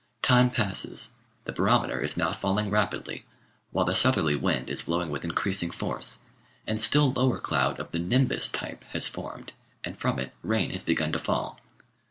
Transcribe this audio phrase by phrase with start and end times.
[0.23, 1.13] Time passes,
[1.45, 3.23] the barometer is now falling rapidly,
[3.69, 6.21] while the southerly wind is blowing with increasing force,
[6.65, 9.53] and still lower cloud of the "nimbus" type has formed
[9.83, 11.59] and from it rain has begun to fall.